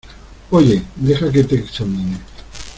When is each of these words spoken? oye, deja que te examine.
oye, 0.49 0.81
deja 0.97 1.31
que 1.31 1.43
te 1.43 1.57
examine. 1.57 2.17